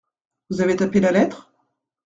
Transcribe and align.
Vous 0.49 0.61
avez 0.61 0.77
tapé 0.77 0.99
la 0.99 1.11
lettre? 1.11 1.53